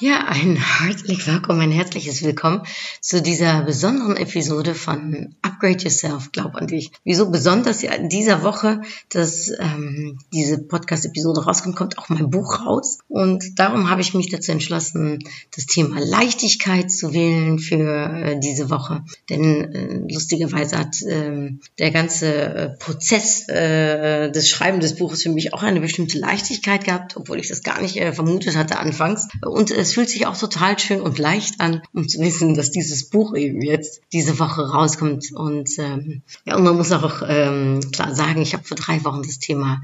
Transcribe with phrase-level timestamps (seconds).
[0.00, 2.62] Ja, ein herzlich willkommen, ein herzliches Willkommen
[3.00, 6.92] zu dieser besonderen Episode von Upgrade Yourself, glaub an dich.
[7.02, 12.64] Wieso besonders ja in dieser Woche, dass ähm, diese Podcast-Episode rauskommt, kommt auch mein Buch
[12.64, 12.98] raus.
[13.08, 15.18] Und darum habe ich mich dazu entschlossen,
[15.56, 19.02] das Thema Leichtigkeit zu wählen für äh, diese Woche.
[19.28, 25.30] Denn äh, lustigerweise hat äh, der ganze äh, Prozess äh, des Schreiben des Buches für
[25.30, 29.26] mich auch eine bestimmte Leichtigkeit gehabt, obwohl ich das gar nicht äh, vermutet hatte anfangs.
[29.44, 33.08] Und es fühlt sich auch total schön und leicht an, um zu wissen, dass dieses
[33.08, 35.32] Buch eben jetzt diese Woche rauskommt.
[35.32, 39.22] Und ähm, ja, und man muss auch ähm, klar sagen, ich habe vor drei Wochen
[39.22, 39.80] das Thema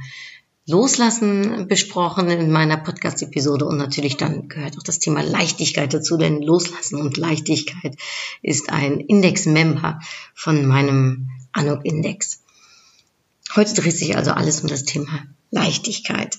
[0.67, 6.43] Loslassen besprochen in meiner Podcast-Episode und natürlich dann gehört auch das Thema Leichtigkeit dazu, denn
[6.43, 7.97] Loslassen und Leichtigkeit
[8.43, 10.01] ist ein Index-Member
[10.35, 12.43] von meinem Anok-Index.
[13.57, 16.37] Heute dreht sich also alles um das Thema Leichtigkeit.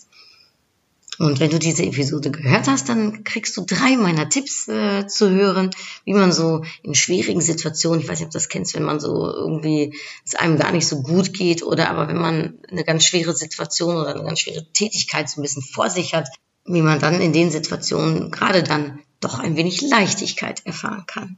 [1.18, 5.30] Und wenn du diese Episode gehört hast, dann kriegst du drei meiner Tipps äh, zu
[5.30, 5.70] hören,
[6.04, 9.00] wie man so in schwierigen Situationen, ich weiß nicht, ob du das kennst, wenn man
[9.00, 13.06] so irgendwie es einem gar nicht so gut geht oder aber wenn man eine ganz
[13.06, 16.28] schwere Situation oder eine ganz schwere Tätigkeit so ein bisschen vor sich hat,
[16.66, 21.38] wie man dann in den Situationen gerade dann doch ein wenig Leichtigkeit erfahren kann.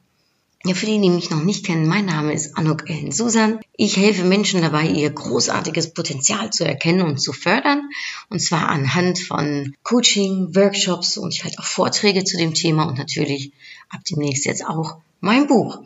[0.67, 3.61] Ja, für die, die mich noch nicht kennen, mein Name ist Anuk Ellen Susan.
[3.77, 7.89] Ich helfe Menschen dabei, ihr großartiges Potenzial zu erkennen und zu fördern.
[8.29, 12.97] Und zwar anhand von Coaching, Workshops und ich halte auch Vorträge zu dem Thema und
[12.97, 13.53] natürlich
[13.89, 15.79] ab demnächst jetzt auch mein Buch.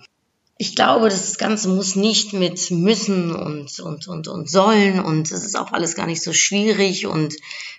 [0.58, 5.44] Ich glaube, das Ganze muss nicht mit müssen und, und, und, und sollen und es
[5.44, 7.36] ist auch alles gar nicht so schwierig und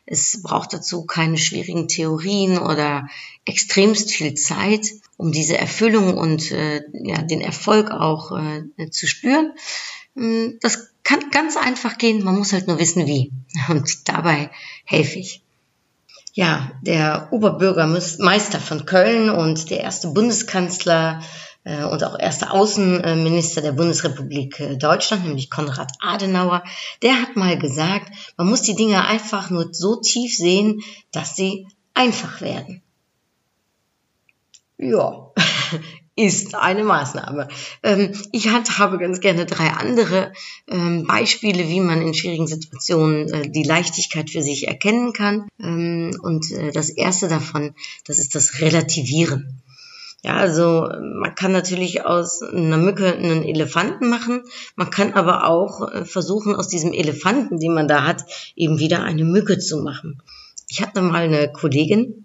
[0.06, 3.08] es braucht dazu keine schwierigen Theorien oder
[3.44, 4.86] extremst viel Zeit
[5.22, 9.52] um diese Erfüllung und äh, ja, den Erfolg auch äh, zu spüren.
[10.14, 13.30] Mm, das kann ganz einfach gehen, man muss halt nur wissen, wie.
[13.68, 14.50] Und dabei
[14.84, 15.42] helfe ich.
[16.34, 21.20] Ja, der Oberbürgermeister von Köln und der erste Bundeskanzler
[21.64, 26.64] äh, und auch erster Außenminister der Bundesrepublik äh, Deutschland, nämlich Konrad Adenauer,
[27.02, 30.80] der hat mal gesagt, man muss die Dinge einfach nur so tief sehen,
[31.12, 32.82] dass sie einfach werden.
[34.82, 35.30] Ja,
[36.16, 37.46] ist eine Maßnahme.
[37.84, 40.32] Ähm, ich habe ganz gerne drei andere
[40.66, 45.46] ähm, Beispiele, wie man in schwierigen Situationen äh, die Leichtigkeit für sich erkennen kann.
[45.60, 47.76] Ähm, und äh, das erste davon,
[48.06, 49.62] das ist das Relativieren.
[50.24, 50.88] Ja, also
[51.20, 54.42] man kann natürlich aus einer Mücke einen Elefanten machen,
[54.74, 58.24] man kann aber auch äh, versuchen, aus diesem Elefanten, den man da hat,
[58.56, 60.20] eben wieder eine Mücke zu machen.
[60.68, 62.21] Ich hatte mal eine Kollegin,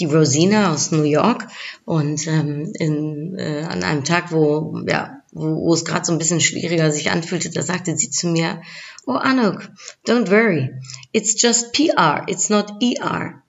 [0.00, 1.46] die Rosina aus New York
[1.84, 6.18] und ähm, in, äh, an einem Tag, wo ja, wo, wo es gerade so ein
[6.18, 8.62] bisschen schwieriger sich anfühlte, da sagte sie zu mir,
[9.06, 9.68] oh Anuk,
[10.06, 10.70] don't worry,
[11.12, 13.42] it's just PR, it's not ER.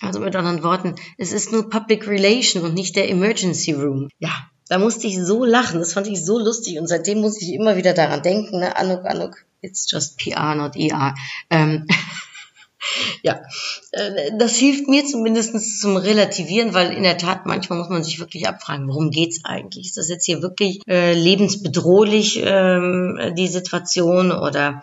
[0.00, 4.08] Also mit anderen Worten, es ist nur Public Relation und nicht der Emergency Room.
[4.18, 4.30] Ja,
[4.68, 7.76] da musste ich so lachen, das fand ich so lustig und seitdem muss ich immer
[7.76, 8.76] wieder daran denken, ne?
[8.76, 11.14] Anuk, Anuk, it's just PR, not ER.
[11.50, 11.86] Ähm,
[13.22, 13.40] ja,
[13.92, 18.18] äh, das hilft mir zumindest zum Relativieren, weil in der Tat manchmal muss man sich
[18.18, 19.86] wirklich abfragen, worum geht's eigentlich?
[19.86, 24.82] Ist das jetzt hier wirklich äh, lebensbedrohlich, ähm, die Situation, oder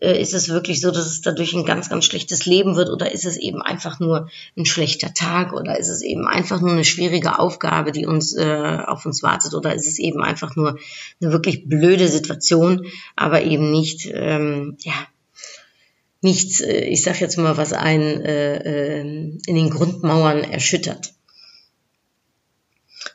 [0.00, 3.12] äh, ist es wirklich so, dass es dadurch ein ganz, ganz schlechtes Leben wird, oder
[3.12, 6.84] ist es eben einfach nur ein schlechter Tag, oder ist es eben einfach nur eine
[6.84, 10.78] schwierige Aufgabe, die uns äh, auf uns wartet, oder ist es eben einfach nur
[11.20, 14.94] eine wirklich blöde Situation, aber eben nicht, ähm, ja,
[16.26, 21.14] nichts, äh, ich sage jetzt mal, was einen äh, ähm, in den Grundmauern erschüttert.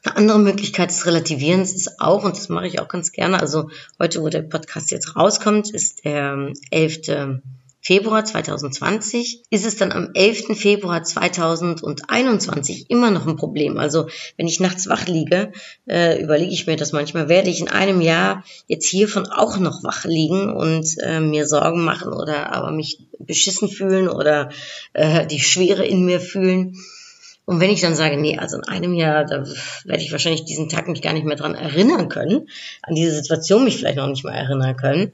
[0.03, 3.69] Eine andere Möglichkeit des Relativierens ist auch, und das mache ich auch ganz gerne, also
[3.99, 7.41] heute, wo der Podcast jetzt rauskommt, ist der 11.
[7.83, 10.55] Februar 2020 ist es dann am 11.
[10.55, 13.79] Februar 2021 immer noch ein Problem.
[13.79, 14.07] Also
[14.37, 15.51] wenn ich nachts wach liege,
[15.89, 19.83] äh, überlege ich mir das manchmal, werde ich in einem Jahr jetzt hiervon auch noch
[19.83, 24.49] wach liegen und äh, mir Sorgen machen oder aber mich beschissen fühlen oder
[24.93, 26.77] äh, die Schwere in mir fühlen.
[27.45, 29.43] Und wenn ich dann sage, nee, also in einem Jahr, da
[29.85, 32.47] werde ich wahrscheinlich diesen Tag mich gar nicht mehr dran erinnern können,
[32.83, 35.11] an diese Situation mich vielleicht noch nicht mal erinnern können,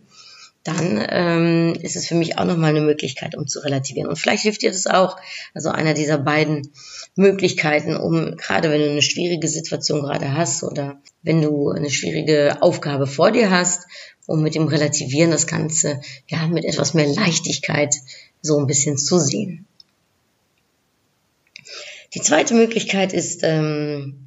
[0.68, 4.10] dann ähm, ist es für mich auch nochmal eine Möglichkeit, um zu relativieren.
[4.10, 5.16] Und vielleicht hilft dir das auch,
[5.54, 6.74] also einer dieser beiden
[7.16, 12.62] Möglichkeiten, um gerade wenn du eine schwierige Situation gerade hast oder wenn du eine schwierige
[12.62, 13.88] Aufgabe vor dir hast,
[14.26, 17.96] um mit dem Relativieren das Ganze ja mit etwas mehr Leichtigkeit
[18.42, 19.66] so ein bisschen zu sehen.
[22.14, 24.27] Die zweite Möglichkeit ist ähm,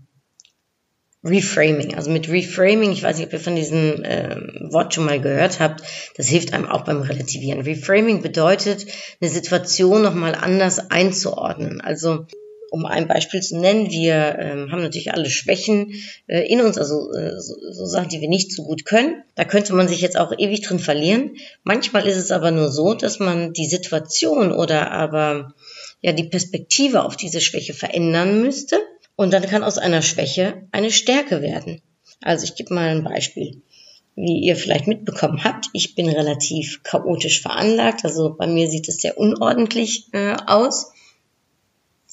[1.23, 1.95] Reframing.
[1.95, 5.61] Also mit Reframing, ich weiß nicht, ob ihr von diesem ähm, Wort schon mal gehört
[5.61, 5.83] habt,
[6.17, 7.61] das hilft einem auch beim Relativieren.
[7.61, 8.87] Reframing bedeutet,
[9.21, 11.83] eine Situation nochmal anders einzuordnen.
[11.83, 12.27] Also
[12.71, 15.93] um ein Beispiel zu nennen, wir ähm, haben natürlich alle Schwächen
[16.27, 19.23] äh, in uns, also äh, so, so Sachen, die wir nicht so gut können.
[19.35, 21.37] Da könnte man sich jetzt auch ewig drin verlieren.
[21.65, 25.53] Manchmal ist es aber nur so, dass man die Situation oder aber
[26.01, 28.81] ja die Perspektive auf diese Schwäche verändern müsste
[29.21, 31.83] und dann kann aus einer Schwäche eine Stärke werden.
[32.23, 33.61] Also ich gebe mal ein Beispiel.
[34.17, 38.03] Wie ihr vielleicht mitbekommen habt, ich bin relativ chaotisch veranlagt.
[38.07, 40.93] Also bei mir sieht es sehr unordentlich äh, aus.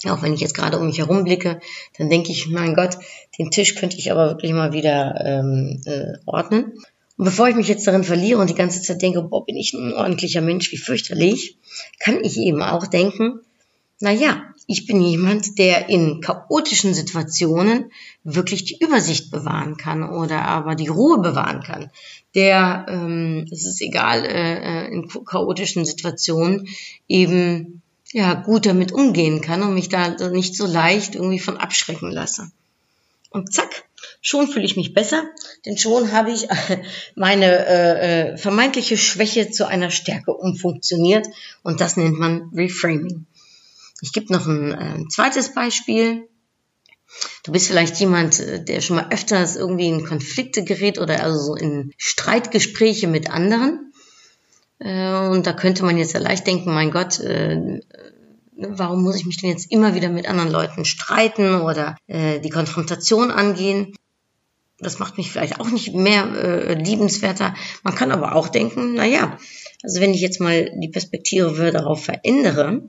[0.04, 1.62] Auch wenn ich jetzt gerade um mich herum blicke,
[1.98, 2.98] dann denke ich, mein Gott,
[3.39, 6.74] den Tisch könnte ich aber wirklich mal wieder ähm, äh, ordnen.
[7.15, 9.71] Und bevor ich mich jetzt darin verliere und die ganze Zeit denke, boah, bin ich
[9.71, 11.57] ein unordentlicher Mensch, wie fürchterlich,
[12.00, 13.39] kann ich eben auch denken,
[14.01, 17.92] na ja, ich bin jemand, der in chaotischen Situationen
[18.25, 21.90] wirklich die Übersicht bewahren kann oder aber die Ruhe bewahren kann.
[22.36, 26.68] Der, ähm, es ist egal, äh, äh in chaotischen Situationen
[27.08, 27.81] eben
[28.12, 32.52] ja gut damit umgehen kann und mich da nicht so leicht irgendwie von abschrecken lasse.
[33.30, 33.86] Und zack,
[34.22, 35.24] schon fühle ich mich besser,
[35.66, 36.48] denn schon habe ich
[37.16, 41.25] meine äh, äh, vermeintliche Schwäche zu einer Stärke umfunktioniert
[41.64, 43.25] und das nennt man Reframing.
[44.02, 46.28] Ich gebe noch ein äh, zweites Beispiel.
[47.44, 51.40] Du bist vielleicht jemand, äh, der schon mal öfters irgendwie in Konflikte gerät oder also
[51.40, 53.92] so in Streitgespräche mit anderen.
[54.80, 57.82] Äh, und da könnte man jetzt ja leicht denken, mein Gott, äh,
[58.58, 62.50] warum muss ich mich denn jetzt immer wieder mit anderen Leuten streiten oder äh, die
[62.50, 63.96] Konfrontation angehen?
[64.80, 67.56] Das macht mich vielleicht auch nicht mehr äh, liebenswerter.
[67.82, 69.38] Man kann aber auch denken, na ja,
[69.82, 72.84] also wenn ich jetzt mal die Perspektive darauf verändere,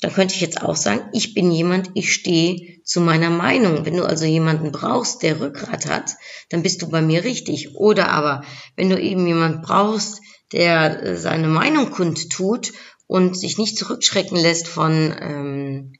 [0.00, 3.84] dann könnte ich jetzt auch sagen, ich bin jemand, ich stehe zu meiner Meinung.
[3.84, 6.16] Wenn du also jemanden brauchst, der Rückgrat hat,
[6.48, 7.74] dann bist du bei mir richtig.
[7.74, 8.42] Oder aber,
[8.76, 12.72] wenn du eben jemand brauchst, der äh, seine Meinung kundtut
[13.06, 15.92] und sich nicht zurückschrecken lässt von ähm,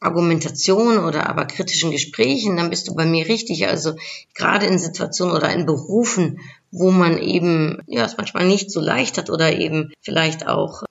[0.00, 3.66] Argumentation oder aber kritischen Gesprächen, dann bist du bei mir richtig.
[3.66, 3.94] Also
[4.34, 6.40] gerade in Situationen oder in Berufen,
[6.70, 10.84] wo man eben ja es manchmal nicht so leicht hat oder eben vielleicht auch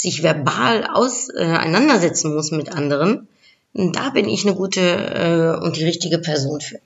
[0.00, 3.28] sich verbal auseinandersetzen muss mit anderen,
[3.72, 6.80] da bin ich eine gute äh, und die richtige Person für.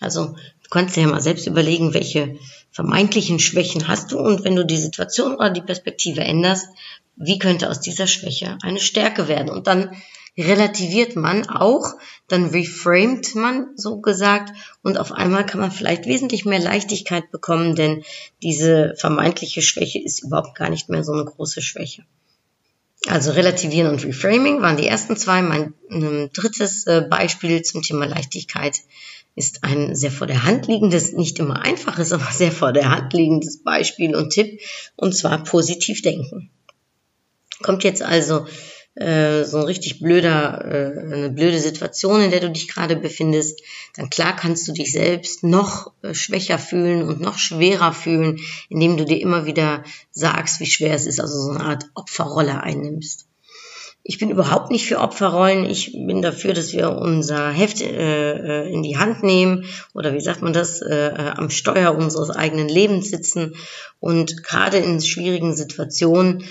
[0.00, 2.38] Also du kannst dir ja mal selbst überlegen, welche
[2.70, 6.68] vermeintlichen Schwächen hast du und wenn du die Situation oder die Perspektive änderst,
[7.16, 9.50] wie könnte aus dieser Schwäche eine Stärke werden?
[9.50, 9.94] Und dann
[10.36, 11.94] relativiert man auch,
[12.28, 14.52] dann reframed man so gesagt
[14.82, 18.02] und auf einmal kann man vielleicht wesentlich mehr Leichtigkeit bekommen, denn
[18.42, 22.04] diese vermeintliche Schwäche ist überhaupt gar nicht mehr so eine große Schwäche.
[23.08, 25.42] Also relativieren und reframing waren die ersten zwei.
[25.42, 28.76] Mein ähm, drittes äh, Beispiel zum Thema Leichtigkeit
[29.34, 33.12] ist ein sehr vor der Hand liegendes, nicht immer einfaches, aber sehr vor der Hand
[33.12, 34.60] liegendes Beispiel und Tipp,
[34.96, 36.50] und zwar positiv denken.
[37.62, 38.46] Kommt jetzt also
[38.94, 43.62] äh, so ein richtig blöder, äh, eine blöde Situation, in der du dich gerade befindest,
[43.96, 48.96] dann klar kannst du dich selbst noch äh, schwächer fühlen und noch schwerer fühlen, indem
[48.96, 53.26] du dir immer wieder sagst, wie schwer es ist, also so eine Art Opferrolle einnimmst.
[54.04, 55.64] Ich bin überhaupt nicht für Opferrollen.
[55.64, 60.42] Ich bin dafür, dass wir unser Heft äh, in die Hand nehmen oder wie sagt
[60.42, 63.54] man das, äh, am Steuer unseres eigenen Lebens sitzen
[64.00, 66.44] und gerade in schwierigen Situationen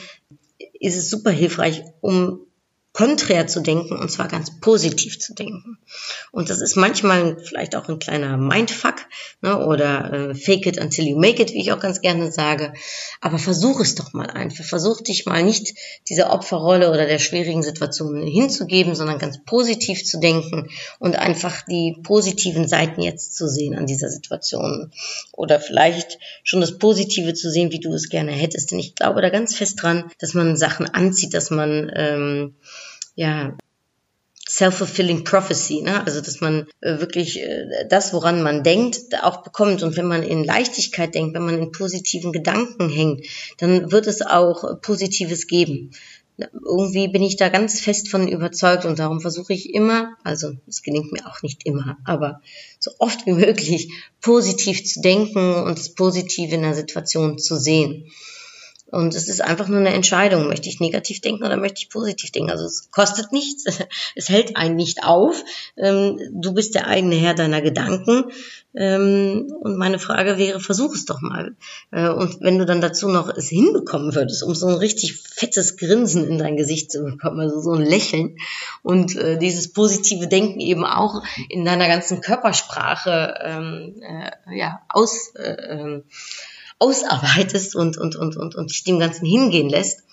[0.81, 2.41] ist es super hilfreich, um
[2.93, 5.77] konträr zu denken und zwar ganz positiv zu denken.
[6.31, 8.95] Und das ist manchmal vielleicht auch ein kleiner Mindfuck
[9.41, 12.74] ne, oder äh, fake it until you make it, wie ich auch ganz gerne sage.
[13.21, 14.65] Aber versuch es doch mal einfach.
[14.65, 15.74] Versuch dich mal nicht
[16.10, 20.69] dieser Opferrolle oder der schwierigen Situation hinzugeben, sondern ganz positiv zu denken
[21.00, 24.91] und einfach die positiven Seiten jetzt zu sehen an dieser Situation.
[25.31, 28.71] Oder vielleicht schon das Positive zu sehen, wie du es gerne hättest.
[28.71, 32.55] Denn ich glaube da ganz fest dran, dass man Sachen anzieht, dass man ähm,
[33.15, 33.56] ja,
[34.51, 36.06] self-fulfilling prophecy, ne?
[36.06, 39.82] also dass man äh, wirklich äh, das, woran man denkt, auch bekommt.
[39.82, 43.25] Und wenn man in Leichtigkeit denkt, wenn man in positiven Gedanken hängt,
[43.60, 45.91] dann wird es auch Positives geben.
[46.38, 50.82] irgendwie bin ich da ganz fest von überzeugt und darum versuche ich immer, also es
[50.82, 52.41] gelingt mir auch nicht immer, aber
[52.80, 53.89] so oft wie möglich
[54.22, 58.12] positiv zu denken und das Positive in der Situation zu sehen.
[58.91, 60.48] Und es ist einfach nur eine Entscheidung.
[60.48, 62.51] Möchte ich negativ denken oder möchte ich positiv denken?
[62.51, 63.65] Also es kostet nichts,
[64.15, 65.43] es hält einen nicht auf.
[65.77, 68.25] Ähm, du bist der eigene Herr deiner Gedanken.
[68.74, 71.55] Ähm, und meine Frage wäre, versuch es doch mal.
[71.91, 75.77] Äh, und wenn du dann dazu noch es hinbekommen würdest, um so ein richtig fettes
[75.77, 78.38] Grinsen in dein Gesicht zu bekommen, also so ein Lächeln
[78.83, 85.33] und äh, dieses positive Denken eben auch in deiner ganzen Körpersprache ähm, äh, ja, aus
[86.81, 90.03] ausarbeitest und, und, und, und, und dich dem Ganzen hingehen lässt,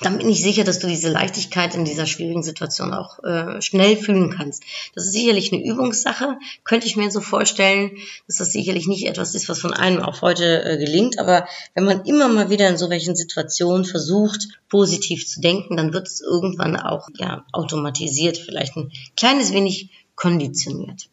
[0.00, 3.96] dann bin ich sicher, dass du diese Leichtigkeit in dieser schwierigen Situation auch äh, schnell
[3.96, 4.62] fühlen kannst.
[4.94, 9.34] Das ist sicherlich eine Übungssache, könnte ich mir so vorstellen, dass das sicherlich nicht etwas
[9.34, 11.18] ist, was von einem auf heute äh, gelingt.
[11.18, 15.92] Aber wenn man immer mal wieder in so welchen Situationen versucht, positiv zu denken, dann
[15.92, 21.08] wird es irgendwann auch ja automatisiert, vielleicht ein kleines wenig konditioniert.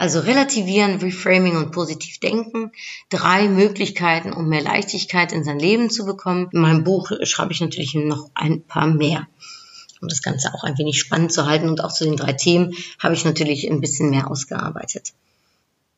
[0.00, 2.72] Also relativieren, reframing und positiv denken.
[3.10, 6.48] Drei Möglichkeiten, um mehr Leichtigkeit in sein Leben zu bekommen.
[6.52, 9.28] In meinem Buch schreibe ich natürlich noch ein paar mehr.
[10.00, 12.72] Um das Ganze auch ein wenig spannend zu halten und auch zu den drei Themen
[12.98, 15.12] habe ich natürlich ein bisschen mehr ausgearbeitet.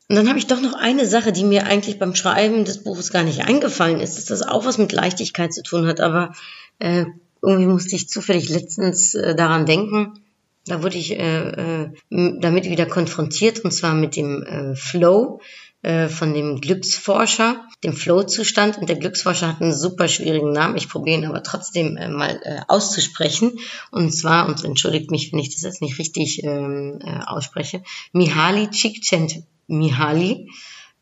[0.08, 3.12] Und dann habe ich doch noch eine Sache, die mir eigentlich beim Schreiben des Buches
[3.12, 6.34] gar nicht eingefallen ist, dass das auch was mit Leichtigkeit zu tun hat, aber
[6.80, 7.04] äh,
[7.40, 10.21] irgendwie musste ich zufällig letztens äh, daran denken.
[10.66, 15.40] Da wurde ich äh, äh, damit wieder konfrontiert und zwar mit dem äh, Flow
[15.82, 18.78] äh, von dem Glücksforscher, dem Flow-Zustand.
[18.78, 20.76] Und der Glücksforscher hat einen super schwierigen Namen.
[20.76, 23.58] Ich probiere ihn aber trotzdem äh, mal äh, auszusprechen.
[23.90, 28.70] Und zwar, und entschuldigt mich, wenn ich das jetzt nicht richtig ähm, äh, ausspreche, Mihaly
[28.70, 30.48] Csikszentmihalyi.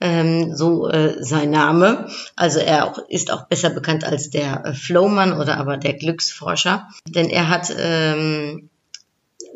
[0.03, 2.09] Ähm, so äh, sein Name.
[2.35, 6.89] Also er auch, ist auch besser bekannt als der äh, Flowman oder aber der Glücksforscher,
[7.07, 8.70] denn er hat ähm,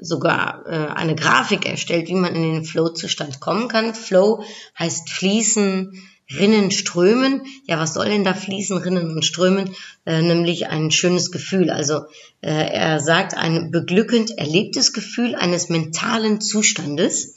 [0.04, 3.94] sogar äh, eine Grafik erstellt, wie man in den Flow-Zustand kommen kann.
[3.94, 4.44] Flow
[4.78, 5.92] heißt fließen,
[6.30, 7.42] rinnen, strömen.
[7.66, 9.74] Ja, was soll denn da fließen, rinnen und strömen?
[10.06, 11.70] Äh, nämlich ein schönes Gefühl.
[11.70, 12.06] Also
[12.40, 17.36] äh, er sagt ein beglückend erlebtes Gefühl eines mentalen Zustandes,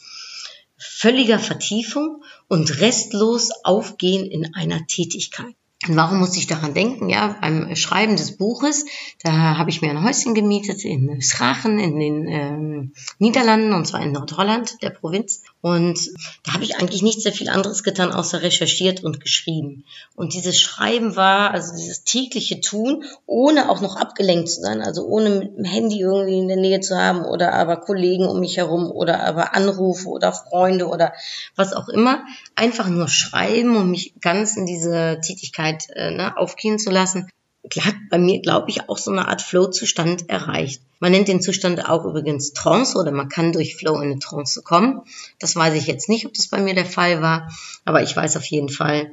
[0.78, 5.56] völliger Vertiefung und restlos Aufgehen in einer Tätigkeit.
[5.88, 7.10] Und warum muss ich daran denken?
[7.10, 8.86] Ja, beim Schreiben des Buches,
[9.24, 14.02] da habe ich mir ein Häuschen gemietet in Schrachen in den ähm, Niederlanden, und zwar
[14.02, 15.44] in Nordholland, der Provinz.
[15.68, 16.00] Und
[16.46, 19.84] da habe ich eigentlich nicht sehr viel anderes getan, außer recherchiert und geschrieben.
[20.16, 25.06] Und dieses Schreiben war, also dieses tägliche Tun, ohne auch noch abgelenkt zu sein, also
[25.06, 28.56] ohne mit dem Handy irgendwie in der Nähe zu haben oder aber Kollegen um mich
[28.56, 31.12] herum oder aber Anrufe oder Freunde oder
[31.58, 32.24] was auch immer.
[32.56, 37.30] Einfach nur schreiben und mich ganz in diese Tätigkeit äh, ne, aufgehen zu lassen,
[37.76, 40.82] hat bei mir, glaube ich, auch so eine Art Flow-Zustand erreicht.
[41.00, 44.62] Man nennt den Zustand auch übrigens Trance oder man kann durch Flow in eine Trance
[44.64, 45.02] kommen.
[45.40, 47.52] Das weiß ich jetzt nicht, ob das bei mir der Fall war,
[47.86, 49.12] aber ich weiß auf jeden Fall,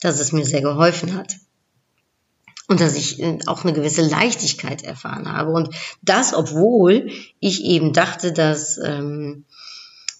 [0.00, 1.36] dass es mir sehr geholfen hat.
[2.70, 5.52] Und dass ich äh, auch eine gewisse Leichtigkeit erfahren habe.
[5.52, 9.44] Und das, obwohl ich eben dachte, dass ähm,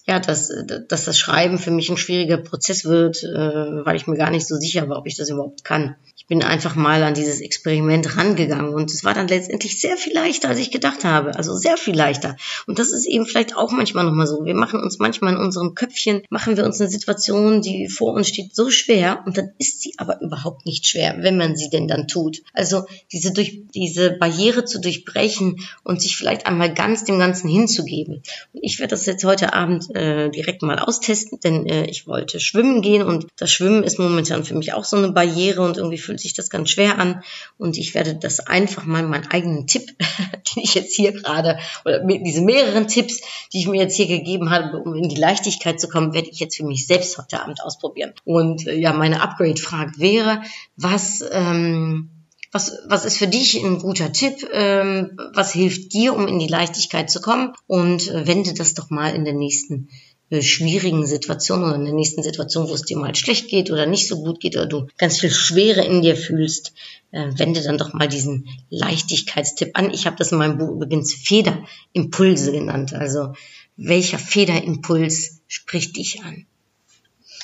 [0.07, 0.51] ja, dass,
[0.87, 4.47] dass das Schreiben für mich ein schwieriger Prozess wird, äh, weil ich mir gar nicht
[4.47, 5.95] so sicher war, ob ich das überhaupt kann
[6.29, 10.47] bin einfach mal an dieses Experiment rangegangen und es war dann letztendlich sehr viel leichter,
[10.47, 11.35] als ich gedacht habe.
[11.35, 12.37] Also sehr viel leichter.
[12.67, 14.45] Und das ist eben vielleicht auch manchmal nochmal so.
[14.45, 18.29] Wir machen uns manchmal in unserem Köpfchen, machen wir uns eine Situation, die vor uns
[18.29, 21.87] steht, so schwer und dann ist sie aber überhaupt nicht schwer, wenn man sie denn
[21.87, 22.43] dann tut.
[22.53, 28.21] Also diese, durch, diese Barriere zu durchbrechen und sich vielleicht einmal ganz dem Ganzen hinzugeben.
[28.53, 32.39] Und ich werde das jetzt heute Abend äh, direkt mal austesten, denn äh, ich wollte
[32.39, 35.97] schwimmen gehen und das Schwimmen ist momentan für mich auch so eine Barriere und irgendwie
[35.97, 37.23] fühlt fühlt sich das ganz schwer an
[37.57, 39.97] und ich werde das einfach mal meinen eigenen Tipp,
[40.55, 43.21] den ich jetzt hier gerade, oder diese mehreren Tipps,
[43.53, 46.39] die ich mir jetzt hier gegeben habe, um in die Leichtigkeit zu kommen, werde ich
[46.39, 48.13] jetzt für mich selbst heute Abend ausprobieren.
[48.25, 50.41] Und äh, ja, meine Upgrade-Frage wäre,
[50.75, 51.23] was...
[51.31, 52.11] Ähm,
[52.51, 54.43] was, was ist für dich ein guter Tipp?
[54.51, 57.53] Ähm, was hilft dir, um in die Leichtigkeit zu kommen?
[57.67, 59.89] Und äh, wende das doch mal in der nächsten
[60.41, 64.07] schwierigen Situation oder in der nächsten Situation, wo es dir mal schlecht geht oder nicht
[64.07, 66.73] so gut geht oder du ganz viel Schwere in dir fühlst,
[67.11, 69.91] äh, wende dann doch mal diesen Leichtigkeitstipp an.
[69.91, 72.93] Ich habe das in meinem Buch übrigens Federimpulse genannt.
[72.93, 73.33] Also
[73.75, 76.45] welcher Federimpuls spricht dich an?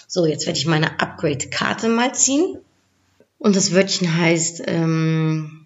[0.07, 2.59] So, jetzt werde ich meine Upgrade-Karte mal ziehen.
[3.37, 5.65] Und das Wörtchen heißt ähm,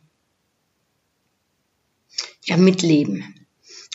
[2.46, 3.24] ja mitleben.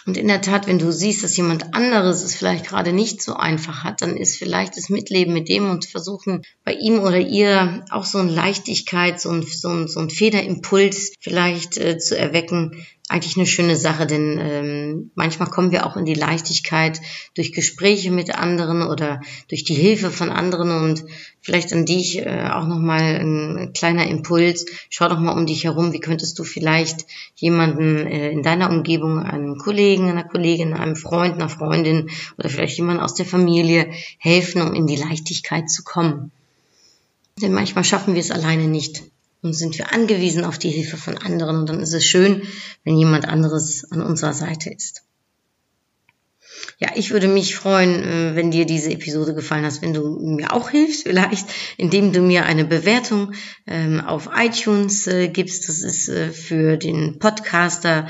[0.06, 3.34] Und in der Tat, wenn du siehst, dass jemand anderes es vielleicht gerade nicht so
[3.34, 7.84] einfach hat, dann ist vielleicht das Mitleben mit dem und versuchen bei ihm oder ihr
[7.90, 12.84] auch so eine Leichtigkeit, so ein, so ein, so ein Federimpuls vielleicht äh, zu erwecken,
[13.08, 17.00] eigentlich eine schöne Sache, denn ähm, manchmal kommen wir auch in die Leichtigkeit
[17.34, 21.04] durch Gespräche mit anderen oder durch die Hilfe von anderen und
[21.42, 24.64] vielleicht an dich äh, auch nochmal ein kleiner Impuls.
[24.88, 27.04] Schau doch mal um dich herum, wie könntest du vielleicht
[27.36, 32.08] jemanden äh, in deiner Umgebung, einem Kollegen, einer Kollegin, einem Freund, einer Freundin
[32.38, 36.32] oder vielleicht jemand aus der Familie helfen, um in die Leichtigkeit zu kommen.
[37.42, 39.02] Denn manchmal schaffen wir es alleine nicht
[39.44, 41.58] und sind wir angewiesen auf die Hilfe von anderen.
[41.58, 42.42] Und dann ist es schön,
[42.82, 45.04] wenn jemand anderes an unserer Seite ist.
[46.80, 50.52] Ja, ich würde mich freuen, äh, wenn dir diese Episode gefallen hat, wenn du mir
[50.52, 53.32] auch hilfst, vielleicht, indem du mir eine Bewertung
[53.66, 55.68] ähm, auf iTunes äh, gibst.
[55.68, 58.08] Das ist äh, für den Podcaster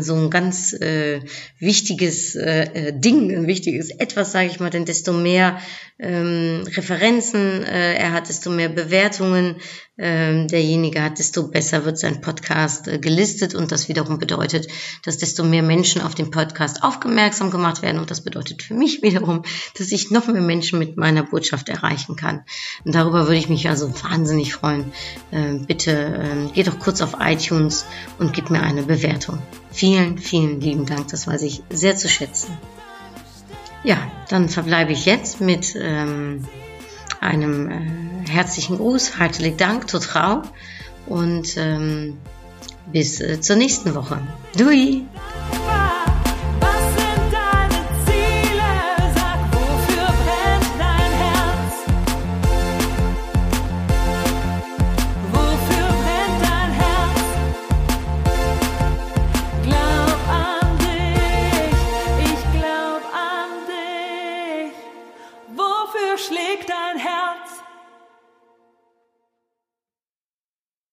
[0.00, 5.58] so ein ganz wichtiges Ding, ein wichtiges Etwas, sage ich mal, denn desto mehr
[5.98, 9.56] ähm, Referenzen er hat, desto mehr Bewertungen
[9.98, 14.68] ähm, derjenige hat, desto besser wird sein Podcast gelistet und das wiederum bedeutet,
[15.04, 19.02] dass desto mehr Menschen auf den Podcast aufmerksam gemacht werden und das bedeutet für mich
[19.02, 19.42] wiederum,
[19.78, 22.44] dass ich noch mehr Menschen mit meiner Botschaft erreichen kann.
[22.84, 24.92] Und darüber würde ich mich also wahnsinnig freuen.
[25.30, 27.86] Äh, bitte äh, geh doch kurz auf iTunes
[28.18, 29.38] und gib mir eine Bewertung.
[29.70, 32.56] Vielen, vielen lieben Dank, das weiß ich sehr zu schätzen.
[33.84, 33.96] Ja,
[34.28, 36.44] dann verbleibe ich jetzt mit ähm,
[37.20, 40.42] einem äh, herzlichen Gruß, herzlichen Dank, Totrau
[41.06, 42.18] und ähm,
[42.92, 44.20] bis äh, zur nächsten Woche.
[44.56, 45.06] Dui!